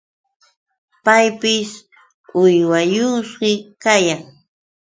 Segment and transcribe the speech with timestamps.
[1.05, 1.69] Paypis
[2.41, 3.51] uywayuqshi
[3.83, 4.21] kayan.